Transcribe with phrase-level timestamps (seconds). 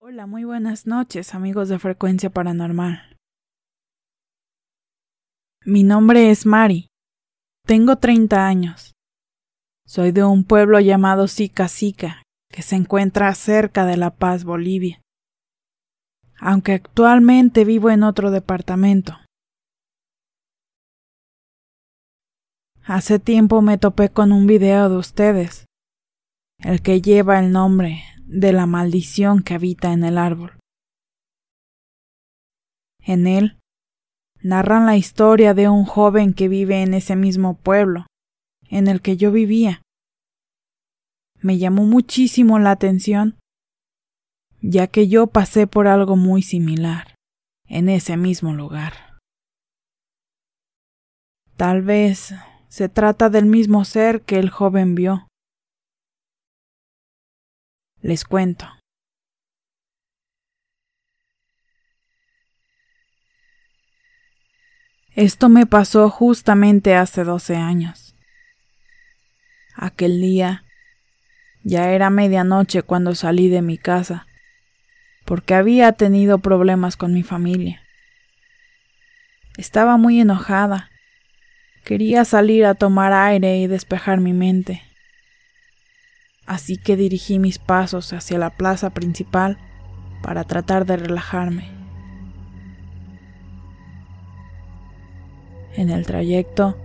[0.00, 3.16] Hola, muy buenas noches, amigos de Frecuencia Paranormal.
[5.64, 6.86] Mi nombre es Mari.
[7.66, 8.92] Tengo 30 años.
[9.88, 15.00] Soy de un pueblo llamado Sica Sica, que se encuentra cerca de La Paz, Bolivia.
[16.38, 19.18] Aunque actualmente vivo en otro departamento.
[22.88, 25.66] Hace tiempo me topé con un video de ustedes,
[26.58, 30.58] el que lleva el nombre de la maldición que habita en el árbol.
[33.00, 33.58] En él
[34.40, 38.06] narran la historia de un joven que vive en ese mismo pueblo
[38.70, 39.82] en el que yo vivía.
[41.42, 43.38] Me llamó muchísimo la atención,
[44.62, 47.14] ya que yo pasé por algo muy similar
[47.66, 49.18] en ese mismo lugar.
[51.58, 52.32] Tal vez
[52.78, 55.26] se trata del mismo ser que el joven vio.
[58.02, 58.68] Les cuento.
[65.16, 68.14] Esto me pasó justamente hace doce años.
[69.74, 70.62] Aquel día
[71.64, 74.28] ya era medianoche cuando salí de mi casa,
[75.24, 77.82] porque había tenido problemas con mi familia.
[79.56, 80.90] Estaba muy enojada.
[81.88, 84.82] Quería salir a tomar aire y despejar mi mente.
[86.44, 89.56] Así que dirigí mis pasos hacia la plaza principal
[90.22, 91.70] para tratar de relajarme.
[95.76, 96.76] En el trayecto,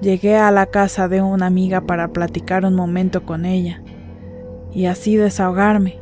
[0.00, 3.82] llegué a la casa de una amiga para platicar un momento con ella
[4.72, 5.98] y así desahogarme.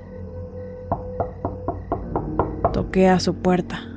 [2.72, 3.93] Toqué a su puerta.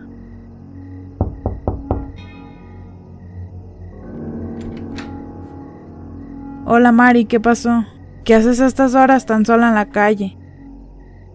[6.70, 7.86] Hola Mari, ¿qué pasó?
[8.26, 10.38] ¿Qué haces a estas horas tan sola en la calle?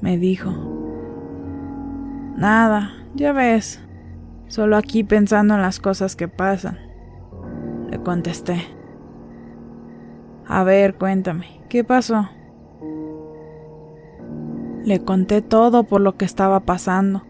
[0.03, 0.53] me dijo.
[2.37, 3.81] Nada, ya ves,
[4.49, 6.79] solo aquí pensando en las cosas que pasan,
[7.89, 8.61] le contesté.
[10.47, 12.29] A ver, cuéntame, ¿qué pasó?
[14.85, 17.23] Le conté todo por lo que estaba pasando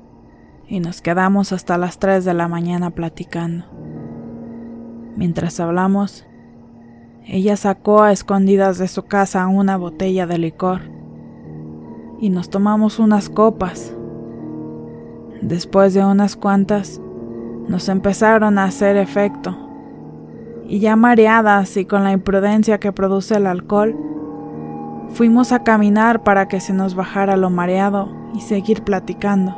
[0.67, 3.65] y nos quedamos hasta las 3 de la mañana platicando.
[5.15, 6.27] Mientras hablamos,
[7.27, 10.81] ella sacó a escondidas de su casa una botella de licor
[12.21, 13.95] y nos tomamos unas copas.
[15.41, 17.01] Después de unas cuantas,
[17.69, 19.57] nos empezaron a hacer efecto
[20.66, 23.97] y ya mareadas y con la imprudencia que produce el alcohol,
[25.10, 29.54] fuimos a caminar para que se nos bajara lo mareado y seguir platicando.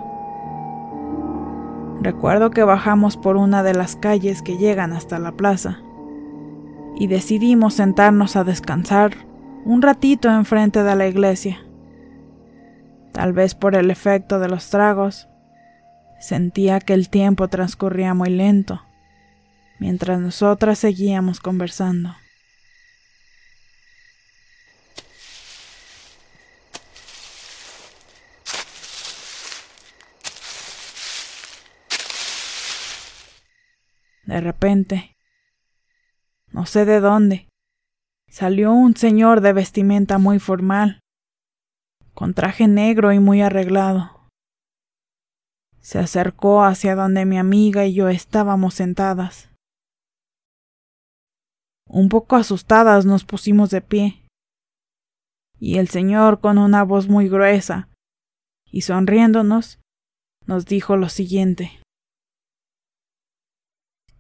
[2.03, 5.79] Recuerdo que bajamos por una de las calles que llegan hasta la plaza
[6.97, 9.27] y decidimos sentarnos a descansar
[9.65, 11.65] un ratito enfrente de la iglesia.
[13.13, 15.29] Tal vez por el efecto de los tragos,
[16.21, 18.83] sentía que el tiempo transcurría muy lento,
[19.79, 22.15] mientras nosotras seguíamos conversando.
[34.25, 35.14] De repente,
[36.55, 37.49] no sé de dónde,
[38.31, 41.01] salió un señor de vestimenta muy formal,
[42.15, 44.29] con traje negro y muy arreglado.
[45.81, 49.51] Se acercó hacia donde mi amiga y yo estábamos sentadas.
[51.89, 54.25] Un poco asustadas nos pusimos de pie,
[55.59, 57.89] y el señor con una voz muy gruesa
[58.71, 59.81] y sonriéndonos
[60.47, 61.84] nos dijo lo siguiente.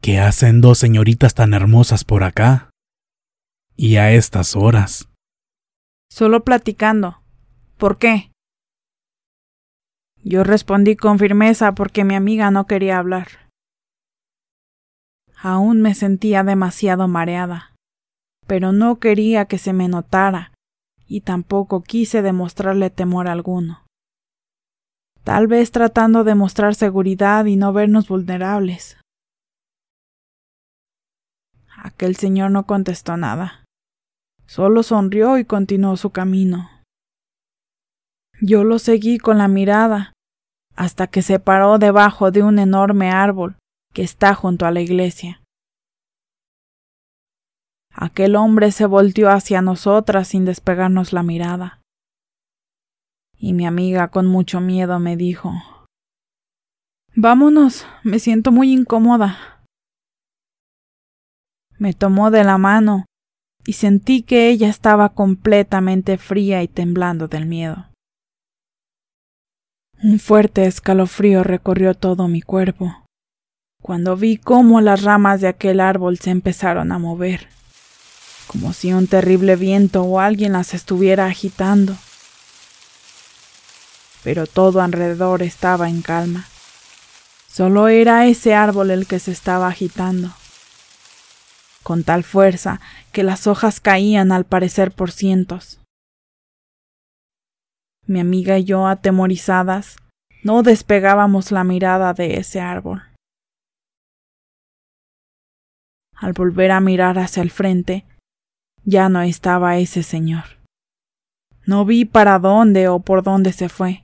[0.04, 2.68] ¿Qué hacen dos señoritas tan hermosas por acá?
[3.74, 5.08] Y a estas horas.
[6.10, 7.22] Solo platicando.
[7.78, 8.30] ¿Por qué?
[10.22, 13.48] Yo respondí con firmeza porque mi amiga no quería hablar.
[15.40, 17.72] Aún me sentía demasiado mareada,
[18.46, 20.52] pero no quería que se me notara
[21.08, 23.86] y tampoco quise demostrarle temor alguno.
[25.22, 28.98] Tal vez tratando de mostrar seguridad y no vernos vulnerables.
[31.76, 33.64] Aquel señor no contestó nada.
[34.46, 36.70] Solo sonrió y continuó su camino.
[38.40, 40.12] Yo lo seguí con la mirada
[40.76, 43.56] hasta que se paró debajo de un enorme árbol
[43.92, 45.40] que está junto a la iglesia.
[47.92, 51.80] Aquel hombre se volteó hacia nosotras sin despegarnos la mirada.
[53.38, 55.52] Y mi amiga con mucho miedo me dijo
[57.14, 59.53] Vámonos, me siento muy incómoda.
[61.84, 63.04] Me tomó de la mano
[63.66, 67.88] y sentí que ella estaba completamente fría y temblando del miedo.
[70.02, 73.04] Un fuerte escalofrío recorrió todo mi cuerpo
[73.82, 77.48] cuando vi cómo las ramas de aquel árbol se empezaron a mover,
[78.46, 81.94] como si un terrible viento o alguien las estuviera agitando.
[84.22, 86.46] Pero todo alrededor estaba en calma.
[87.46, 90.32] Solo era ese árbol el que se estaba agitando
[91.84, 92.80] con tal fuerza
[93.12, 95.80] que las hojas caían al parecer por cientos.
[98.06, 99.96] Mi amiga y yo, atemorizadas,
[100.42, 103.02] no despegábamos la mirada de ese árbol.
[106.16, 108.04] Al volver a mirar hacia el frente,
[108.84, 110.44] ya no estaba ese señor.
[111.66, 114.02] No vi para dónde o por dónde se fue.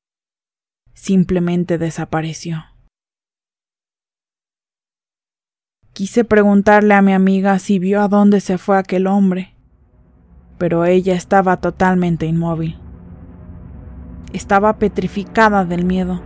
[0.94, 2.69] Simplemente desapareció.
[6.00, 9.52] Quise preguntarle a mi amiga si vio a dónde se fue aquel hombre,
[10.56, 12.78] pero ella estaba totalmente inmóvil.
[14.32, 16.22] Estaba petrificada del miedo.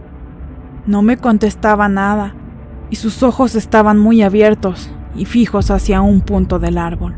[0.86, 2.36] No me contestaba nada,
[2.88, 7.16] y sus ojos estaban muy abiertos y fijos hacia un punto del árbol.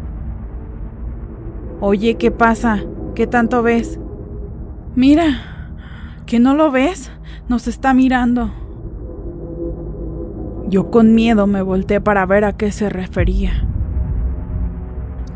[1.82, 2.80] Oye, ¿qué pasa?
[3.14, 4.00] ¿Qué tanto ves?
[4.94, 7.12] Mira, ¿que no lo ves?
[7.50, 8.50] Nos está mirando.
[10.68, 13.64] Yo con miedo me volteé para ver a qué se refería.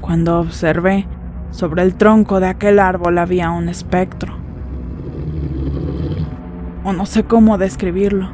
[0.00, 1.06] Cuando observé,
[1.52, 4.34] sobre el tronco de aquel árbol había un espectro.
[6.82, 8.30] O no sé cómo describirlo.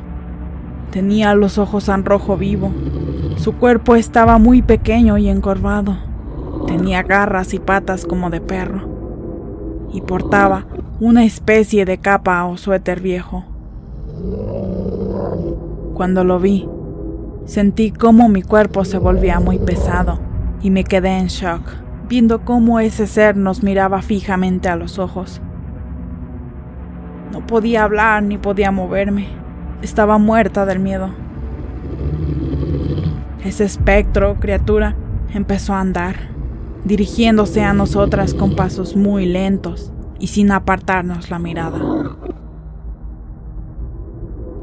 [0.91, 2.73] Tenía los ojos en rojo vivo.
[3.37, 5.99] Su cuerpo estaba muy pequeño y encorvado.
[6.67, 8.89] Tenía garras y patas como de perro.
[9.93, 10.65] Y portaba
[10.99, 13.45] una especie de capa o suéter viejo.
[15.95, 16.69] Cuando lo vi,
[17.47, 20.19] Sentí cómo mi cuerpo se volvía muy pesado
[20.61, 21.63] y me quedé en shock,
[22.09, 25.41] viendo cómo ese ser nos miraba fijamente a los ojos.
[27.33, 29.29] No podía hablar ni podía moverme.
[29.81, 31.11] Estaba muerta del miedo.
[33.45, 34.97] Ese espectro, criatura,
[35.33, 36.17] empezó a andar,
[36.85, 41.79] dirigiéndose a nosotras con pasos muy lentos y sin apartarnos la mirada.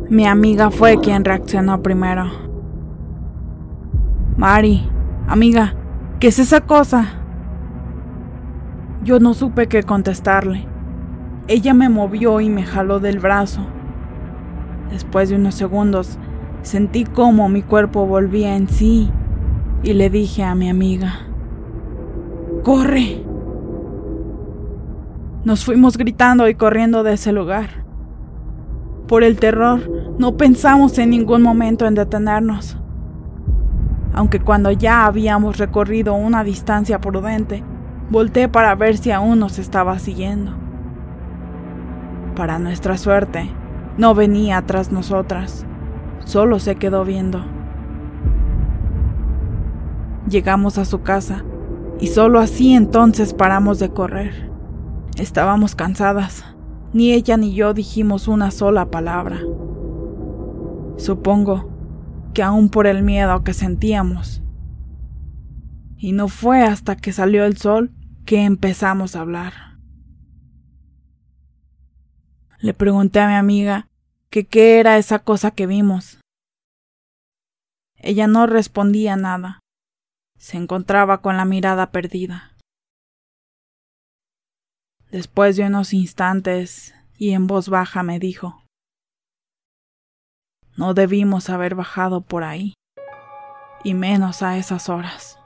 [0.10, 2.53] Mi amiga fue quien reaccionó primero.
[4.36, 4.90] Mari,
[5.28, 5.76] amiga,
[6.20, 7.20] ¿qué es esa cosa?
[9.04, 10.68] Yo no supe qué contestarle.
[11.48, 13.62] Ella me movió y me jaló del brazo.
[14.90, 16.18] Después de unos segundos,
[16.64, 19.12] sentí cómo mi cuerpo volvía en sí
[19.84, 21.14] y le dije a mi amiga,
[22.64, 23.24] ¡Corre!
[25.44, 27.86] Nos fuimos gritando y corriendo de ese lugar.
[29.08, 32.80] Por el terror, no pensamos en ningún momento en detenernos
[34.14, 37.64] aunque cuando ya habíamos recorrido una distancia prudente,
[38.10, 40.54] volteé para ver si aún nos estaba siguiendo.
[42.36, 43.50] Para nuestra suerte,
[43.98, 45.66] no venía tras nosotras,
[46.26, 47.44] solo se quedó viendo.
[50.30, 51.44] Llegamos a su casa
[52.00, 54.52] y solo así entonces paramos de correr.
[55.18, 56.46] Estábamos cansadas,
[56.92, 59.40] ni ella ni yo dijimos una sola palabra.
[60.98, 61.73] Supongo
[62.34, 64.42] que aún por el miedo que sentíamos.
[65.98, 67.92] Y no fue hasta que salió el sol
[68.26, 69.54] que empezamos a hablar.
[72.60, 73.88] Le pregunté a mi amiga
[74.30, 76.20] que qué era esa cosa que vimos.
[77.98, 79.60] Ella no respondía nada.
[80.38, 82.58] Se encontraba con la mirada perdida.
[85.12, 88.63] Después de unos instantes y en voz baja me dijo,
[90.76, 92.74] No debimos haber bajado por ahí,
[93.84, 95.40] y menos a esas horas.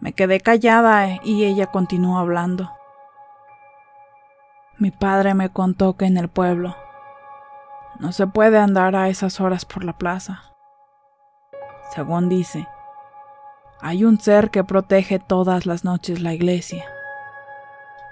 [0.00, 2.72] Me quedé callada y ella continuó hablando.
[4.78, 6.74] Mi padre me contó que en el pueblo
[7.98, 10.42] no se puede andar a esas horas por la plaza.
[11.94, 12.66] Según dice,
[13.80, 16.84] hay un ser que protege todas las noches la iglesia,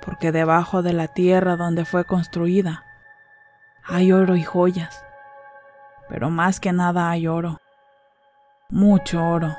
[0.04, 2.84] porque debajo de la tierra donde fue construida
[3.90, 5.02] hay oro y joyas,
[6.08, 7.60] pero más que nada hay oro,
[8.70, 9.56] mucho oro.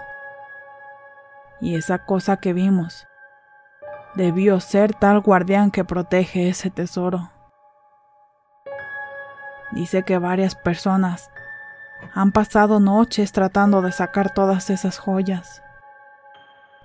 [1.61, 3.07] Y esa cosa que vimos
[4.15, 7.31] debió ser tal guardián que protege ese tesoro.
[9.71, 11.29] Dice que varias personas
[12.13, 15.61] han pasado noches tratando de sacar todas esas joyas,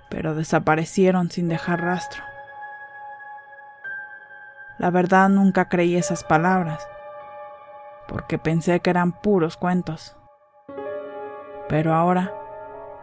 [0.09, 2.23] pero desaparecieron sin dejar rastro.
[4.77, 6.87] La verdad nunca creí esas palabras,
[8.15, 10.15] porque pensé que eran puros cuentos.
[11.67, 12.33] Pero ahora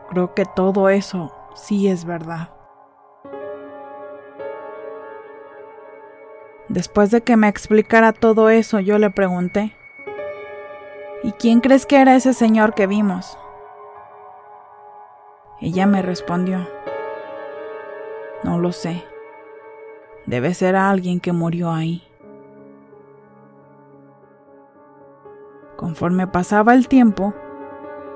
[0.09, 2.49] creo que todo eso sí es verdad.
[6.71, 9.77] Después de que me explicara todo eso, yo le pregunté,
[11.23, 13.37] ¿Y quién crees que era ese señor que vimos?
[15.61, 16.67] Ella me respondió,
[18.45, 19.05] no lo sé.
[20.25, 22.03] Debe ser alguien que murió ahí.
[25.83, 27.35] Conforme pasaba el tiempo,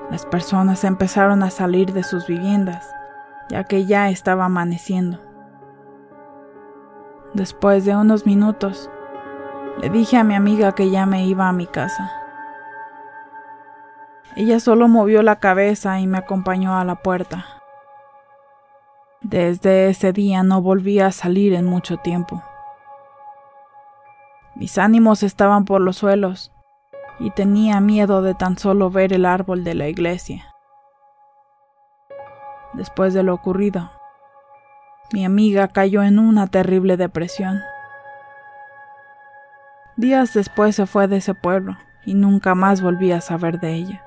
[0.08, 2.88] las personas empezaron a salir de sus viviendas,
[3.48, 5.18] ya que ya estaba amaneciendo.
[7.34, 8.88] Después de unos minutos,
[9.80, 12.12] le dije a mi amiga que ya me iba a mi casa.
[14.36, 17.46] Ella solo movió la cabeza y me acompañó a la puerta.
[19.22, 22.44] Desde ese día no volví a salir en mucho tiempo.
[24.54, 26.52] Mis ánimos estaban por los suelos
[27.18, 30.52] y tenía miedo de tan solo ver el árbol de la iglesia.
[32.74, 33.90] Después de lo ocurrido,
[35.12, 37.60] mi amiga cayó en una terrible depresión.
[39.96, 44.02] Días después se fue de ese pueblo y nunca más volví a saber de ella.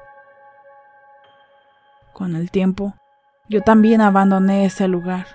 [2.14, 2.94] Con el tiempo,
[3.48, 5.26] yo también abandoné ese lugar.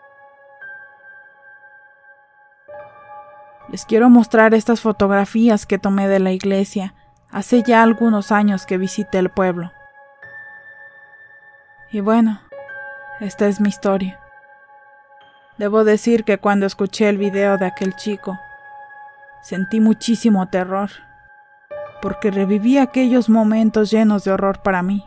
[3.68, 6.94] Les quiero mostrar estas fotografías que tomé de la iglesia
[7.34, 9.72] hace ya algunos años que visité el pueblo.
[11.90, 12.40] Y bueno,
[13.18, 14.20] esta es mi historia.
[15.58, 18.38] Debo decir que cuando escuché el video de aquel chico,
[19.42, 20.90] sentí muchísimo terror,
[22.00, 25.04] porque reviví aquellos momentos llenos de horror para mí.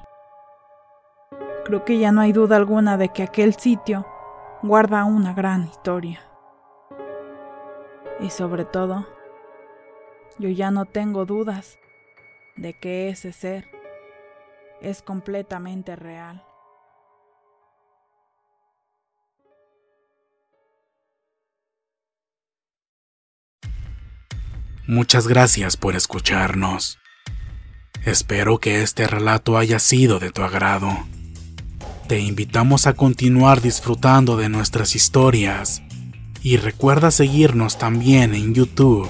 [1.64, 4.06] Creo que ya no hay duda alguna de que aquel sitio
[4.64, 6.20] guarda una gran historia.
[8.20, 9.08] Y sobre todo,
[10.40, 11.80] yo ya no tengo dudas
[12.58, 13.70] de que ese ser
[14.82, 16.44] es completamente real.
[24.88, 26.98] Muchas gracias por escucharnos.
[28.06, 30.90] Espero que este relato haya sido de tu agrado.
[32.08, 35.82] Te invitamos a continuar disfrutando de nuestras historias
[36.42, 39.10] y recuerda seguirnos también en YouTube